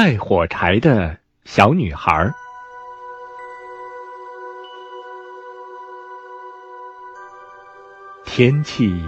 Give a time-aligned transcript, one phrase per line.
[0.00, 2.32] 卖火柴的小女孩。
[8.24, 9.04] 天气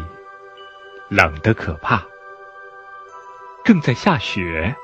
[1.08, 2.02] 冷得可怕，
[3.62, 4.74] 正在下雪，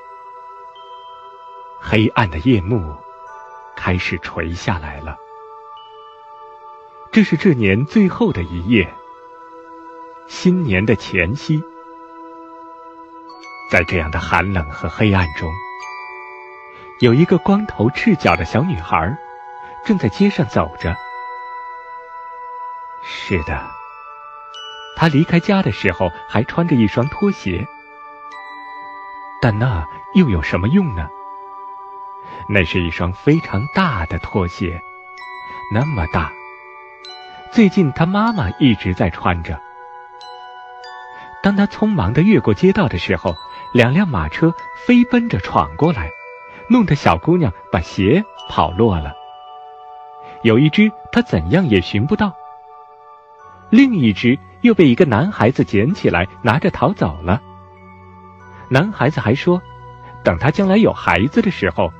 [1.81, 2.95] 黑暗的夜幕
[3.75, 5.17] 开始垂下来了。
[7.11, 8.89] 这是这年最后的一夜，
[10.29, 11.61] 新年的前夕。
[13.69, 15.51] 在这样的寒冷和黑暗中，
[16.99, 19.15] 有一个光头赤脚的小女孩，
[19.85, 20.95] 正在街上走着。
[23.03, 23.69] 是的，
[24.95, 27.67] 她离开家的时候还穿着一双拖鞋，
[29.39, 31.07] 但那又有什么用呢？
[32.49, 34.81] 那是一双非常大的拖鞋，
[35.71, 36.31] 那么大，
[37.51, 39.61] 最近她妈妈一直在穿着。
[41.43, 43.35] 当她匆忙的越过街道的时候，
[43.71, 44.55] 两辆马车
[44.85, 46.09] 飞奔着闯过来，
[46.69, 49.13] 弄得小姑娘把鞋跑落了。
[50.43, 52.33] 有一只她怎样也寻不到，
[53.69, 57.41] 另一只又被一个男孩子捡起来拿着逃走了。
[58.69, 59.61] 男孩子还说，
[60.23, 61.91] 等他将来有孩子的时候，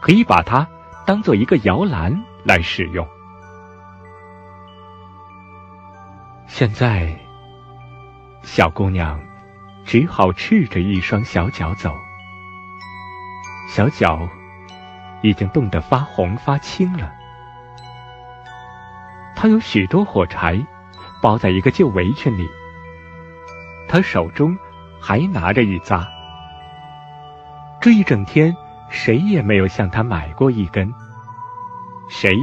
[0.00, 0.66] 可以把它
[1.06, 3.06] 当做一个摇篮来使用。
[6.46, 7.16] 现在，
[8.42, 9.20] 小姑娘。
[9.84, 11.94] 只好赤着一双小脚走，
[13.68, 14.26] 小脚
[15.22, 17.12] 已经冻得发红发青了。
[19.36, 20.66] 他有许多火柴
[21.22, 22.48] 包在一个旧围裙里，
[23.86, 24.56] 他手中
[24.98, 26.08] 还拿着一扎。
[27.80, 28.56] 这一整天，
[28.88, 30.92] 谁也没有向他买过一根，
[32.08, 32.36] 谁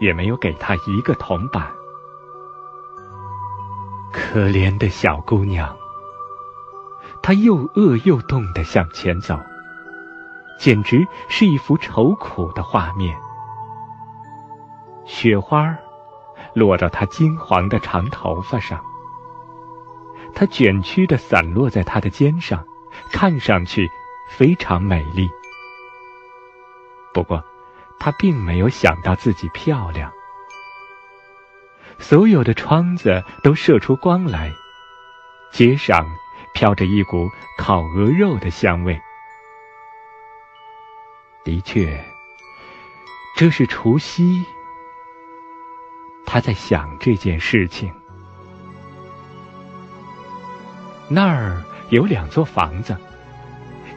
[0.00, 1.68] 也没有给他一个铜板。
[4.12, 5.76] 可怜的小姑娘。
[7.22, 9.38] 他又饿又冻的向前走，
[10.64, 13.14] 简直是一幅愁苦的画面。
[15.04, 15.76] 雪花
[16.54, 18.82] 落到他金黄的长头发上，
[20.34, 22.64] 它卷曲的散落在他的肩上，
[23.12, 23.90] 看上去
[24.30, 25.28] 非常美丽。
[27.12, 27.44] 不过，
[28.00, 30.10] 他并没有想到自己漂亮。
[31.98, 34.50] 所有的窗子都射出光来，
[35.52, 36.06] 街上。
[36.54, 37.28] 飘着一股
[37.58, 38.96] 烤鹅肉的香味。
[41.44, 42.02] 的确，
[43.36, 44.42] 这是除夕。
[46.24, 47.92] 他在想这件事情。
[51.06, 52.96] 那儿有两座房子，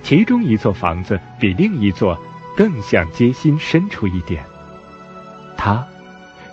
[0.03, 2.21] 其中一座房子比另一座
[2.55, 4.43] 更向街心伸出一点。
[5.55, 5.87] 他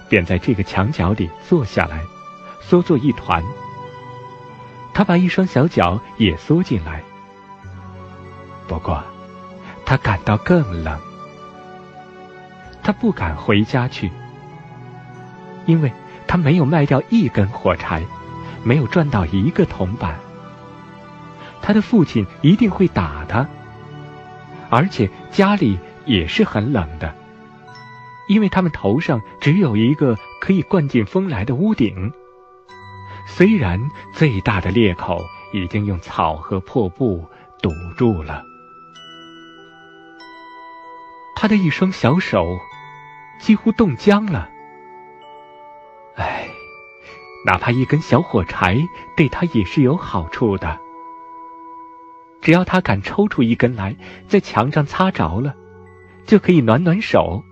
[0.08, 2.04] 便在这个墙角里坐下来，
[2.60, 3.42] 缩作一团。
[4.94, 7.02] 他把一双小脚也缩进来，
[8.68, 9.02] 不过
[9.94, 10.98] 他感到更冷。
[12.82, 14.10] 他不敢回家去，
[15.66, 15.92] 因为
[16.26, 18.02] 他没有卖掉一根火柴，
[18.64, 20.18] 没有赚到一个铜板。
[21.62, 23.48] 他的父亲一定会打他，
[24.68, 27.14] 而且家里也是很冷的，
[28.26, 32.12] 因为他们头上只有一个可以灌进风来的屋顶。
[33.28, 33.80] 虽然
[34.12, 37.24] 最大的裂口已经用草和破布
[37.62, 38.42] 堵住了，
[41.44, 42.58] 他的一双小手
[43.38, 44.48] 几乎冻僵了。
[46.16, 46.48] 唉，
[47.44, 48.78] 哪怕一根小火柴
[49.14, 50.80] 对他也是有好处的。
[52.40, 53.94] 只要他敢抽出一根来，
[54.26, 55.54] 在墙上擦着了，
[56.24, 57.44] 就可以暖暖手。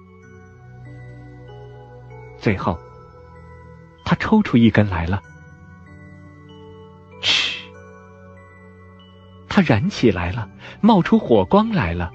[2.38, 2.78] 最后，
[4.06, 5.22] 他抽出一根来了。
[9.50, 10.48] 它燃起来了，
[10.80, 12.10] 冒出火光来了。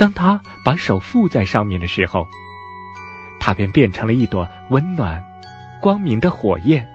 [0.00, 2.26] 当他把手附在上面的时候，
[3.38, 5.22] 它便变成了一朵温暖、
[5.78, 6.88] 光明的火焰，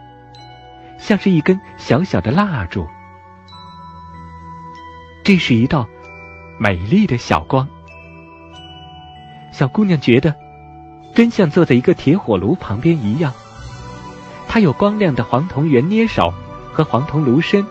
[0.98, 2.90] 像是一根小小的蜡烛。
[5.24, 5.88] 这是一道
[6.58, 7.68] 美丽的小光。
[9.52, 10.34] 小姑娘觉得，
[11.14, 13.32] 真像坐在一个铁火炉旁边一样。
[14.48, 16.34] 它有光亮的黄铜圆捏手。
[16.74, 17.66] 和黄铜炉身，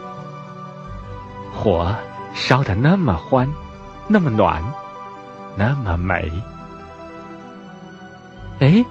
[1.52, 1.94] 火
[2.32, 3.52] 烧得那么欢，
[4.08, 4.62] 那么暖，
[5.56, 6.30] 那么美。
[8.60, 8.84] 哎，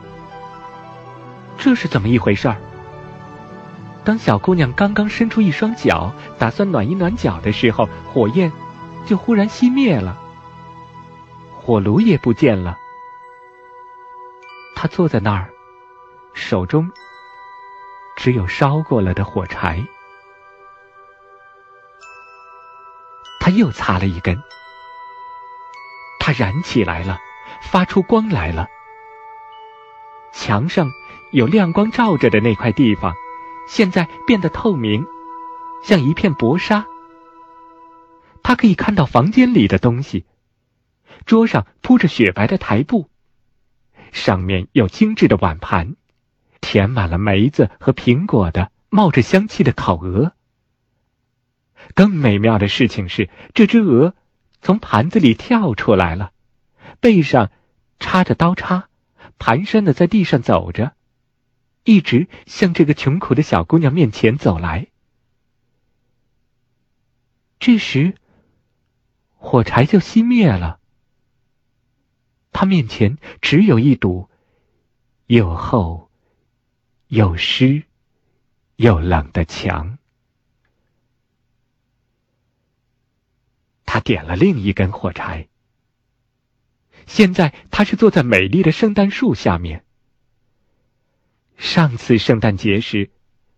[1.57, 2.57] 这是怎么一回事儿？
[4.03, 8.51] 当小姑娘刚刚伸出一双脚，打算暖一暖脚的时候，火焰
[9.05, 10.19] 就忽然熄灭了，
[11.61, 12.77] 火炉也不见了。
[14.75, 15.49] 她坐在那儿，
[16.33, 16.91] 手中
[18.17, 19.81] 只有烧过了的火柴。
[23.39, 24.41] 他又擦了一根，
[26.33, 27.19] 燃起来了，
[27.61, 28.67] 发出光来了。
[30.33, 30.89] 墙上
[31.31, 33.13] 有亮光照着的那块地方，
[33.67, 35.05] 现在变得透明，
[35.83, 36.85] 像一片薄纱。
[38.41, 40.25] 他可以看到房间里的东西，
[41.25, 43.09] 桌上铺着雪白的台布，
[44.11, 45.95] 上面有精致的碗盘，
[46.59, 50.33] 填满了梅子和苹果的冒着香气的烤鹅。
[51.95, 54.13] 更美妙的事情是，这只鹅
[54.63, 56.31] 从盘子里跳出来了，
[57.01, 57.51] 背上
[57.99, 58.87] 插着刀叉，
[59.37, 60.93] 蹒跚的在地上走着，
[61.83, 64.87] 一直向这个穷苦的小姑娘面前走来。
[67.59, 68.15] 这时，
[69.35, 70.79] 火柴就熄灭了。
[72.53, 74.29] 他面前只有一堵
[75.25, 76.09] 又厚
[77.07, 77.83] 又湿
[78.77, 79.97] 又冷的墙。
[83.93, 85.49] 他点了另一根火柴。
[87.05, 89.83] 现在他是坐在美丽的圣诞树下面。
[91.57, 93.11] 上次圣诞节时，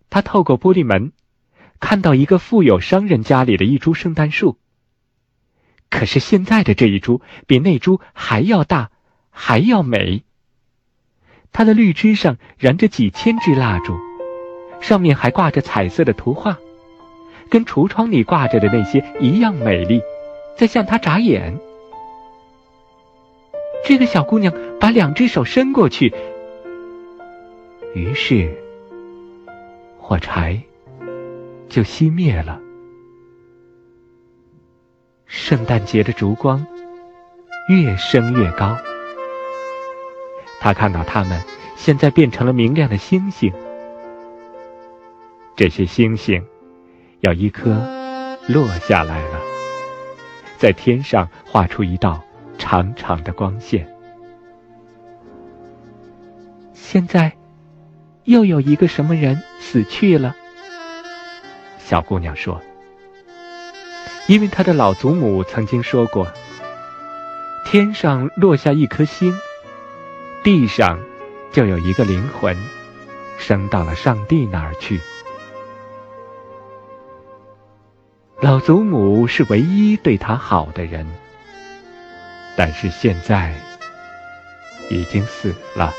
[0.09, 1.13] 他透过玻璃门
[1.79, 4.59] 看到一个富有商人家里的一株圣诞树。
[5.89, 8.91] 可是现在的这一株比那株还要大，
[9.29, 10.25] 还要美。
[11.53, 13.97] 它的绿枝上燃着几千支蜡烛，
[14.81, 16.57] 上面还挂着彩色的图画，
[17.49, 20.01] 跟橱窗里挂着的那些一样美丽。
[20.57, 21.57] 在向他眨眼。
[23.83, 26.13] 这个小姑娘把两只手伸过去，
[27.93, 28.51] 于是
[29.99, 30.59] 火柴
[31.69, 32.59] 就熄灭了。
[35.27, 36.65] 圣诞节的烛光
[37.69, 38.77] 越升越高，
[40.59, 41.43] 他看到它们
[41.75, 43.53] 现在变成了明亮的星星。
[45.55, 46.43] 这些星星
[47.19, 47.69] 有一颗
[48.47, 49.54] 落下来了。
[50.65, 52.23] 在天上画出一道
[52.57, 53.87] 长长的光线。
[56.73, 57.33] 现在，
[58.23, 60.35] 又有一个什么人死去了？
[61.77, 62.59] 小姑娘说
[64.25, 66.27] ：“因为她的老祖母曾经说过，
[67.67, 69.35] 天上落下一颗星，
[70.43, 70.99] 地上
[71.51, 72.57] 就有一个灵魂，
[73.37, 74.99] 升到了上帝那儿去。”
[78.45, 81.07] 老祖母是唯一对他好的人，
[82.55, 83.51] 但是现在
[84.87, 85.91] 已经死了。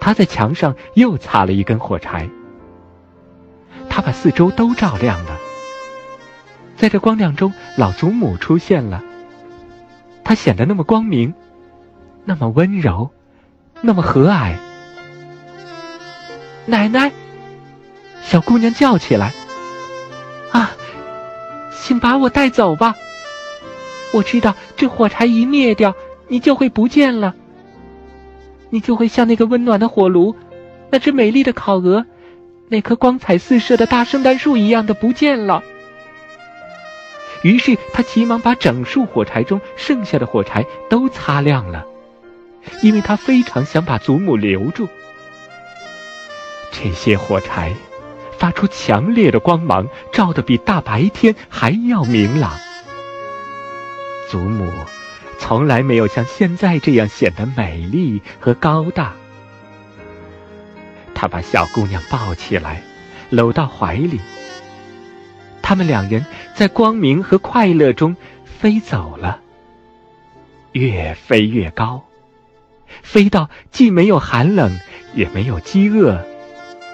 [0.00, 2.28] 他在墙上又擦了一根火柴，
[3.88, 5.38] 他把四周都照亮了。
[6.76, 9.04] 在这光亮中，老祖母出现了，
[10.24, 11.32] 她显得那么光明，
[12.24, 13.10] 那么温柔，
[13.82, 14.56] 那么和蔼。
[16.66, 17.12] 奶奶。
[18.30, 19.32] 小姑娘叫起来
[20.52, 20.72] ：“啊，
[21.80, 22.94] 请把我带走吧！
[24.12, 25.94] 我知道这火柴一灭掉，
[26.28, 27.34] 你就会不见了。
[28.68, 30.36] 你就会像那个温暖的火炉，
[30.90, 32.04] 那只美丽的烤鹅，
[32.68, 35.62] 那棵光彩四射的大圣诞树一样的不见了。”
[37.42, 41.86] 于是他急忙把整束火柴中剩下的火柴都擦亮了，
[42.82, 44.86] 因为他非常想把祖母留住。
[46.72, 47.74] 这些火柴。
[48.38, 52.52] 发出强烈的光芒，照得比大白天还要明朗。
[54.30, 54.70] 祖母
[55.38, 59.12] 从来没有像现在这样显得美丽和高大。
[61.14, 62.82] 他把小姑娘抱起来，
[63.30, 64.20] 搂到怀里。
[65.60, 69.40] 他们两人在光明和快乐中飞走了，
[70.72, 72.04] 越飞越高，
[73.02, 74.78] 飞到既没有寒冷，
[75.14, 76.24] 也没有饥饿。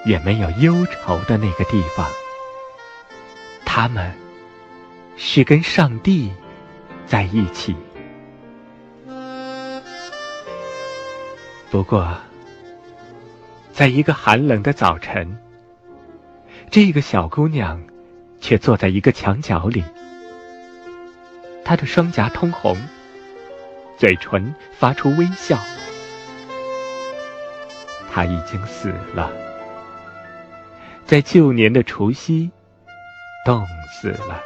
[0.05, 2.07] 也没有忧愁的那个地方，
[3.65, 4.13] 他们
[5.17, 6.31] 是跟上帝
[7.07, 7.75] 在一起。
[11.71, 12.17] 不过，
[13.73, 15.39] 在一个寒冷的早晨，
[16.71, 17.83] 这个小姑娘
[18.41, 19.83] 却坐在一个墙角里，
[21.65, 22.77] 她的双颊通红，
[23.97, 25.59] 嘴唇发出微笑。
[28.13, 29.33] 她已经死了。
[31.07, 32.51] 在旧年的除夕，
[33.45, 34.43] 冻死了。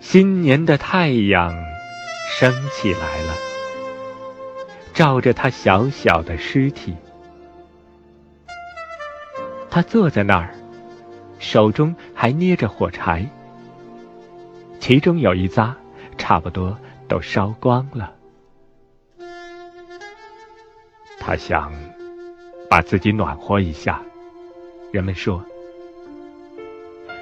[0.00, 1.52] 新年的太阳
[2.28, 3.34] 升起来了，
[4.92, 6.96] 照着他小小的尸体。
[9.70, 10.54] 他坐在那儿，
[11.40, 13.28] 手中还捏着火柴，
[14.78, 15.76] 其中有一扎
[16.16, 16.78] 差不多
[17.08, 18.14] 都烧光了。
[21.18, 21.72] 他想。
[22.74, 24.02] 把自己暖和一下。
[24.90, 25.44] 人们说，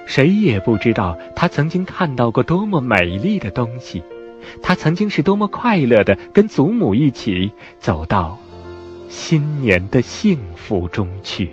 [0.06, 4.02] 谁也不知道他曾经看到过多么美丽的东西，
[4.62, 8.38] 他曾经是多么快乐的跟祖母一起走到
[9.10, 11.50] 新年的幸福中去。